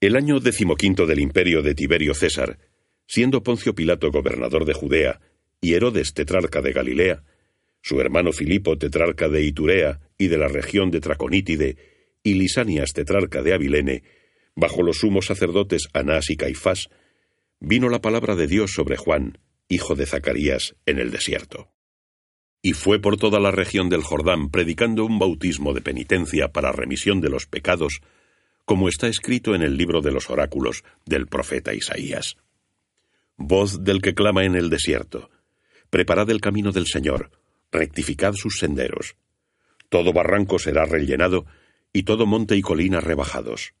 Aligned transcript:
El 0.00 0.14
año 0.14 0.38
decimoquinto 0.38 1.06
del 1.06 1.18
imperio 1.18 1.60
de 1.60 1.74
Tiberio 1.74 2.14
César, 2.14 2.60
siendo 3.08 3.42
Poncio 3.42 3.74
Pilato 3.74 4.12
gobernador 4.12 4.64
de 4.64 4.72
Judea 4.72 5.20
y 5.60 5.74
Herodes 5.74 6.14
tetrarca 6.14 6.62
de 6.62 6.72
Galilea, 6.72 7.24
su 7.82 8.00
hermano 8.00 8.32
Filipo 8.32 8.78
tetrarca 8.78 9.28
de 9.28 9.42
Iturea 9.42 9.98
y 10.16 10.28
de 10.28 10.38
la 10.38 10.46
región 10.46 10.92
de 10.92 11.00
Traconítide, 11.00 11.76
y 12.22 12.34
Lisanias 12.34 12.92
tetrarca 12.92 13.42
de 13.42 13.54
Abilene, 13.54 14.04
bajo 14.54 14.84
los 14.84 14.98
sumos 14.98 15.26
sacerdotes 15.26 15.88
Anás 15.92 16.30
y 16.30 16.36
Caifás, 16.36 16.90
vino 17.58 17.88
la 17.88 18.00
palabra 18.00 18.36
de 18.36 18.46
Dios 18.46 18.72
sobre 18.72 18.96
Juan, 18.96 19.38
hijo 19.68 19.96
de 19.96 20.06
Zacarías, 20.06 20.76
en 20.86 21.00
el 21.00 21.10
desierto. 21.10 21.72
Y 22.62 22.74
fue 22.74 23.00
por 23.00 23.16
toda 23.16 23.40
la 23.40 23.50
región 23.50 23.88
del 23.88 24.02
Jordán 24.02 24.50
predicando 24.50 25.04
un 25.04 25.18
bautismo 25.18 25.74
de 25.74 25.80
penitencia 25.80 26.52
para 26.52 26.70
remisión 26.70 27.20
de 27.20 27.30
los 27.30 27.46
pecados, 27.46 28.00
como 28.68 28.90
está 28.90 29.08
escrito 29.08 29.54
en 29.54 29.62
el 29.62 29.78
libro 29.78 30.02
de 30.02 30.12
los 30.12 30.28
oráculos 30.28 30.84
del 31.06 31.26
profeta 31.26 31.72
Isaías. 31.72 32.36
Voz 33.38 33.82
del 33.82 34.02
que 34.02 34.14
clama 34.14 34.44
en 34.44 34.56
el 34.56 34.68
desierto, 34.68 35.30
preparad 35.88 36.28
el 36.28 36.42
camino 36.42 36.70
del 36.70 36.86
Señor, 36.86 37.30
rectificad 37.72 38.34
sus 38.34 38.58
senderos. 38.58 39.16
Todo 39.88 40.12
barranco 40.12 40.58
será 40.58 40.84
rellenado, 40.84 41.46
y 41.94 42.02
todo 42.02 42.26
monte 42.26 42.56
y 42.56 42.60
colina 42.60 43.00
rebajados. 43.00 43.72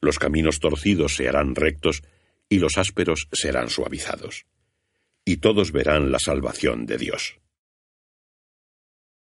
Los 0.00 0.20
caminos 0.20 0.60
torcidos 0.60 1.16
se 1.16 1.28
harán 1.28 1.56
rectos, 1.56 2.04
y 2.48 2.60
los 2.60 2.78
ásperos 2.78 3.26
serán 3.32 3.70
suavizados. 3.70 4.46
Y 5.24 5.38
todos 5.38 5.72
verán 5.72 6.12
la 6.12 6.20
salvación 6.20 6.86
de 6.86 6.96
Dios. 6.96 7.40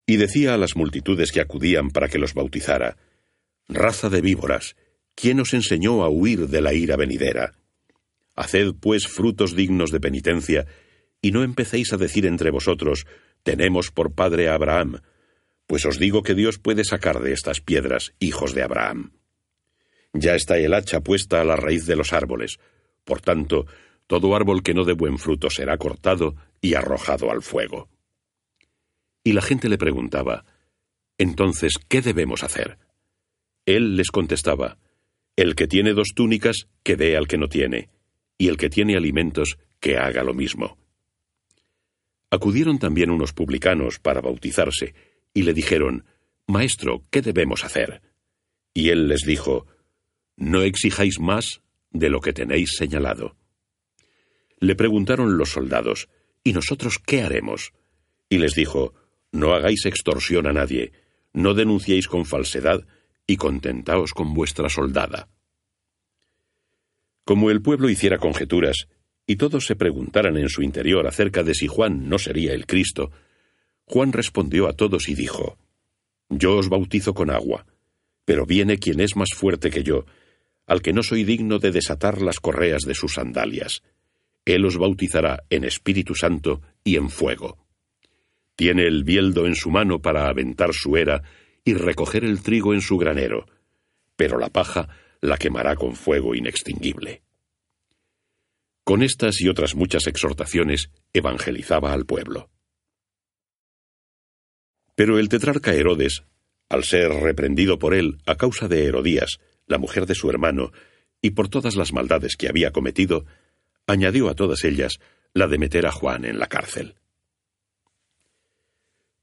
Y 0.06 0.16
decía 0.16 0.54
a 0.54 0.58
las 0.58 0.78
multitudes 0.78 1.34
que 1.34 1.42
acudían 1.42 1.90
para 1.90 2.08
que 2.08 2.20
los 2.20 2.34
bautizara, 2.34 2.96
Raza 3.68 4.10
de 4.10 4.22
víboras, 4.22 4.76
¿quién 5.16 5.40
os 5.40 5.54
enseñó 5.54 6.04
a 6.04 6.10
huir 6.10 6.48
de 6.48 6.62
la 6.62 6.74
ira 6.74 6.96
venidera? 6.96 7.54
Haced 8.36 8.74
pues 8.80 9.08
frutos 9.08 9.56
dignos 9.56 9.92
de 9.92 10.00
penitencia, 10.00 10.66
y 11.22 11.32
no 11.32 11.44
empecéis 11.44 11.94
a 11.94 11.98
decir 11.98 12.26
entre 12.26 12.52
vosotros, 12.52 13.06
tenemos 13.44 13.92
por 13.92 14.14
padre 14.14 14.50
a 14.50 14.56
Abraham, 14.56 15.02
pues 15.68 15.86
os 15.86 16.00
digo 16.00 16.24
que 16.24 16.36
Dios 16.36 16.60
puede 16.60 16.84
sacar 16.84 17.22
de 17.22 17.34
estas 17.34 17.62
piedras 17.62 18.14
hijos 18.20 18.54
de 18.54 18.64
Abraham. 18.64 19.14
Ya 20.14 20.36
está 20.36 20.58
el 20.58 20.74
hacha 20.74 21.02
puesta 21.02 21.42
a 21.42 21.44
la 21.44 21.56
raíz 21.56 21.86
de 21.86 21.96
los 21.96 22.14
árboles, 22.14 22.60
por 23.04 23.22
tanto, 23.22 23.66
todo 24.08 24.36
árbol 24.36 24.64
que 24.64 24.74
no 24.74 24.84
dé 24.84 24.94
buen 24.94 25.18
fruto 25.18 25.50
será 25.50 25.78
cortado 25.78 26.36
y 26.62 26.76
arrojado 26.76 27.32
al 27.32 27.42
fuego. 27.42 27.90
Y 29.24 29.34
la 29.34 29.42
gente 29.42 29.70
le 29.70 29.78
preguntaba, 29.78 30.46
Entonces, 31.18 31.74
¿qué 31.88 32.02
debemos 32.02 32.44
hacer? 32.44 32.78
Él 33.66 33.96
les 33.96 34.12
contestaba, 34.12 34.78
El 35.36 35.56
que 35.56 35.68
tiene 35.68 35.94
dos 35.94 36.10
túnicas, 36.16 36.68
que 36.84 36.96
dé 36.96 37.18
al 37.18 37.28
que 37.28 37.38
no 37.38 37.48
tiene, 37.48 37.90
y 38.38 38.48
el 38.50 38.58
que 38.58 38.70
tiene 38.70 38.96
alimentos, 38.96 39.58
que 39.80 39.98
haga 39.98 40.24
lo 40.24 40.34
mismo. 40.34 40.78
Acudieron 42.30 42.80
también 42.80 43.10
unos 43.10 43.34
publicanos 43.34 44.00
para 44.00 44.22
bautizarse, 44.22 44.94
y 45.34 45.44
le 45.44 45.54
dijeron, 45.54 46.06
Maestro, 46.48 47.04
¿qué 47.10 47.22
debemos 47.22 47.64
hacer? 47.64 48.02
Y 48.74 48.90
él 48.90 49.08
les 49.08 49.22
dijo, 49.22 49.68
No 50.36 50.62
exijáis 50.62 51.20
más 51.20 51.62
de 51.92 52.10
lo 52.10 52.22
que 52.22 52.34
tenéis 52.34 52.76
señalado. 52.78 53.36
Le 54.60 54.76
preguntaron 54.76 55.38
los 55.38 55.50
soldados, 55.50 56.10
¿Y 56.44 56.54
nosotros 56.54 57.00
qué 57.00 57.22
haremos? 57.22 57.74
Y 58.30 58.38
les 58.38 58.54
dijo, 58.54 58.94
no 59.32 59.54
hagáis 59.54 59.86
extorsión 59.86 60.46
a 60.46 60.54
nadie, 60.54 60.92
no 61.32 61.54
denunciéis 61.54 62.08
con 62.08 62.26
falsedad, 62.26 62.86
y 63.28 63.38
contentaos 63.38 64.14
con 64.14 64.34
vuestra 64.34 64.70
soldada. 64.70 65.30
Como 67.26 67.52
el 67.52 67.62
pueblo 67.62 67.90
hiciera 67.90 68.18
conjeturas, 68.18 68.88
y 69.26 69.38
todos 69.38 69.66
se 69.66 69.76
preguntaran 69.76 70.38
en 70.38 70.50
su 70.50 70.62
interior 70.62 71.08
acerca 71.08 71.44
de 71.44 71.54
si 71.54 71.68
Juan 71.68 72.10
no 72.10 72.20
sería 72.20 72.54
el 72.54 72.66
Cristo, 72.66 73.12
Juan 73.86 74.12
respondió 74.12 74.68
a 74.68 74.74
todos 74.74 75.08
y 75.08 75.16
dijo, 75.16 75.58
Yo 76.30 76.58
os 76.58 76.70
bautizo 76.70 77.14
con 77.14 77.30
agua, 77.30 77.66
pero 78.26 78.46
viene 78.46 78.78
quien 78.78 79.00
es 79.00 79.16
más 79.16 79.30
fuerte 79.34 79.70
que 79.70 79.84
yo, 79.84 80.06
al 80.66 80.82
que 80.82 80.94
no 80.94 81.04
soy 81.04 81.24
digno 81.24 81.60
de 81.60 81.72
desatar 81.72 82.22
las 82.22 82.40
correas 82.40 82.84
de 82.84 82.96
sus 82.96 83.14
sandalias. 83.14 83.84
Él 84.46 84.66
os 84.66 84.78
bautizará 84.78 85.44
en 85.50 85.64
Espíritu 85.64 86.16
Santo 86.16 86.62
y 86.84 86.98
en 86.98 87.10
fuego. 87.10 87.58
Tiene 88.56 88.86
el 88.86 89.04
bieldo 89.04 89.48
en 89.48 89.56
su 89.56 89.72
mano 89.72 90.02
para 90.02 90.28
aventar 90.28 90.74
su 90.74 90.98
era 90.98 91.24
y 91.66 91.74
recoger 91.74 92.24
el 92.24 92.42
trigo 92.42 92.74
en 92.74 92.82
su 92.82 92.98
granero, 92.98 93.46
pero 94.16 94.38
la 94.38 94.50
paja 94.50 94.90
la 95.22 95.38
quemará 95.38 95.76
con 95.76 95.96
fuego 95.96 96.36
inextinguible. 96.36 97.24
Con 98.84 99.02
estas 99.02 99.40
y 99.40 99.48
otras 99.48 99.76
muchas 99.76 100.08
exhortaciones 100.08 100.90
evangelizaba 101.14 101.94
al 101.94 102.06
pueblo. 102.06 102.50
Pero 104.96 105.18
el 105.18 105.30
tetrarca 105.30 105.74
Herodes, 105.74 106.24
al 106.70 106.84
ser 106.84 107.10
reprendido 107.10 107.80
por 107.80 107.94
él 107.94 108.18
a 108.26 108.36
causa 108.36 108.68
de 108.68 108.86
Herodías, 108.86 109.40
la 109.66 109.78
mujer 109.78 110.06
de 110.06 110.16
su 110.16 110.30
hermano, 110.30 110.72
y 111.22 111.32
por 111.32 111.48
todas 111.48 111.76
las 111.76 111.94
maldades 111.94 112.36
que 112.36 112.50
había 112.50 112.72
cometido, 112.72 113.26
añadió 113.88 114.30
a 114.30 114.36
todas 114.36 114.66
ellas 114.66 115.00
la 115.34 115.48
de 115.48 115.58
meter 115.58 115.86
a 115.86 115.92
Juan 115.92 116.26
en 116.26 116.38
la 116.38 116.48
cárcel. 116.48 116.96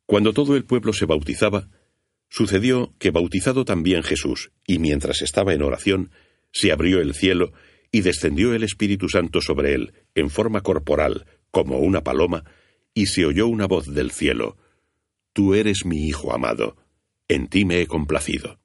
Cuando 0.06 0.32
todo 0.32 0.56
el 0.56 0.64
pueblo 0.64 0.92
se 0.92 1.04
bautizaba, 1.06 1.68
sucedió 2.30 2.94
que 2.98 3.10
bautizado 3.10 3.66
también 3.66 4.02
Jesús, 4.02 4.52
y 4.66 4.78
mientras 4.78 5.20
estaba 5.20 5.52
en 5.52 5.62
oración, 5.62 6.10
se 6.52 6.72
abrió 6.72 7.00
el 7.00 7.14
cielo 7.14 7.52
y 7.92 8.00
descendió 8.00 8.54
el 8.54 8.62
Espíritu 8.62 9.08
Santo 9.08 9.42
sobre 9.42 9.74
él, 9.74 9.92
en 10.14 10.30
forma 10.30 10.62
corporal, 10.62 11.26
como 11.50 11.80
una 11.80 12.02
paloma, 12.02 12.44
y 12.94 13.06
se 13.06 13.26
oyó 13.26 13.46
una 13.48 13.66
voz 13.66 13.92
del 13.92 14.10
cielo, 14.10 14.56
Tú 15.32 15.54
eres 15.54 15.84
mi 15.84 16.06
Hijo 16.08 16.32
amado, 16.32 16.76
en 17.28 17.46
ti 17.48 17.64
me 17.64 17.80
he 17.80 17.86
complacido. 17.86 18.58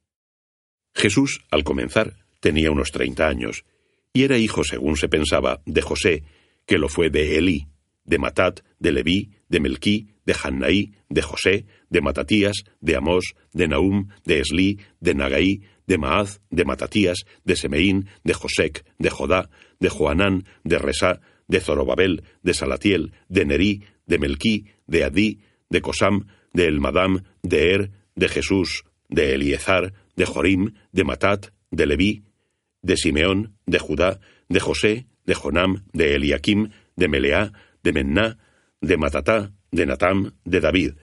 Jesús, 0.96 1.46
al 1.52 1.64
comenzar, 1.64 2.16
tenía 2.40 2.72
unos 2.72 2.92
treinta 2.92 3.28
años, 3.28 3.66
y 4.14 4.24
era 4.24 4.38
hijo, 4.38 4.64
según 4.64 4.98
se 4.98 5.10
pensaba, 5.10 5.62
de 5.66 5.82
José, 5.82 6.24
que 6.66 6.78
lo 6.78 6.88
fue 6.88 7.10
de 7.10 7.38
Elí, 7.38 7.68
de 8.06 8.18
Matat, 8.18 8.64
de 8.80 8.92
Leví, 8.92 9.32
de 9.50 9.60
Melquí, 9.60 10.08
de 10.26 10.34
Hannaí, 10.34 10.94
de 11.10 11.22
José, 11.22 11.66
de 11.90 12.02
Matatías, 12.02 12.64
de 12.82 12.96
Amós, 12.96 13.36
de 13.54 13.68
Naum, 13.68 14.08
de 14.26 14.40
Esli, 14.40 14.80
de 15.00 15.14
Nagaí, 15.14 15.62
de 15.88 15.98
Maaz, 15.98 16.42
de 16.50 16.66
Matatías, 16.66 17.26
de 17.44 17.56
Semeín, 17.56 18.08
de 18.24 18.34
Josec, 18.34 18.86
de 18.98 19.10
Jodá, 19.10 19.50
de 19.80 19.90
Joanán, 19.90 20.46
de 20.64 20.78
Resá, 20.78 21.22
de 21.48 21.60
Zorobabel, 21.60 22.24
de 22.42 22.54
Salatiel, 22.54 23.14
de 23.30 23.46
Nerí, 23.46 23.84
de 24.08 24.18
Melquí, 24.18 24.66
de 24.88 25.04
Adí, 25.04 25.40
de 25.70 25.82
Cosam, 25.82 26.28
de 26.54 26.68
Elmadam, 26.68 27.24
de 27.44 27.74
Er, 27.74 27.92
de 28.16 28.30
Jesús, 28.30 28.84
de 29.10 29.36
Eliezar, 29.36 29.94
de 30.16 30.26
Jorim, 30.26 30.74
de 30.92 31.04
Matat, 31.04 31.52
de 31.72 31.86
Leví, 31.86 32.24
de 32.82 32.98
Simeón, 32.98 33.58
de 33.66 33.80
Judá, 33.80 34.20
de 34.48 34.60
José, 34.60 35.08
de 35.26 35.34
Jonam, 35.34 35.86
de 35.94 36.16
Eliakim, 36.16 36.70
de 36.96 37.08
Meleá, 37.08 37.52
de 37.86 37.94
Menná, 37.94 38.40
de 38.82 38.98
Matatá, 38.98 39.52
de 39.72 39.86
Natam, 39.86 40.34
de 40.44 40.60
David, 40.60 40.94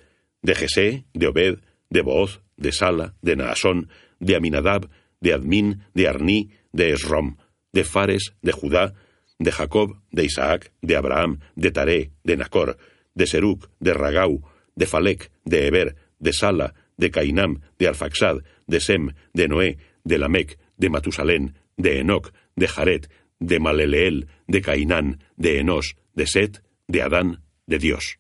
de 0.43 0.54
Jesé, 0.56 1.04
de 1.15 1.28
Obed, 1.28 1.60
de 1.91 2.03
Booz, 2.03 2.41
de 2.56 2.72
Sala, 2.72 3.15
de 3.22 3.37
Naasón, 3.37 3.88
de 4.19 4.34
Aminadab, 4.34 4.91
de 5.20 5.32
Admin, 5.32 5.84
de 5.94 6.09
Arní, 6.09 6.50
de 6.72 6.93
Esrom, 6.93 7.37
de 7.72 7.84
Fares, 7.84 8.34
de 8.43 8.50
Judá, 8.50 8.94
de 9.38 9.53
Jacob, 9.53 10.00
de 10.10 10.25
Isaac, 10.25 10.72
de 10.82 10.97
Abraham, 10.97 11.38
de 11.54 11.70
Taré, 11.70 12.10
de 12.25 12.37
Nacor, 12.37 12.78
de 13.14 13.26
Seruc, 13.28 13.70
de 13.78 13.94
Ragau, 13.94 14.43
de 14.75 14.87
Falec, 14.87 15.31
de 15.44 15.69
Eber, 15.69 15.94
de 16.19 16.32
Sala, 16.32 16.75
de 16.97 17.12
Cainam, 17.12 17.60
de 17.78 17.87
Arfaxad, 17.87 18.38
de 18.66 18.81
Sem, 18.81 19.14
de 19.34 19.47
Noé, 19.47 19.78
de 20.03 20.19
Lamec, 20.19 20.59
de 20.76 20.91
Matusalén, 20.91 21.54
de 21.76 22.00
Enoc, 22.00 22.32
de 22.56 22.66
Jaret, 22.66 23.09
de 23.38 23.61
Maleleel, 23.61 24.26
de 24.49 24.61
Cainán, 24.62 25.20
de 25.37 25.61
Enos, 25.61 25.96
de 26.14 26.26
Set, 26.26 26.62
de 26.93 27.00
Adán, 27.00 27.43
de 27.67 27.79
Dios. 27.79 28.19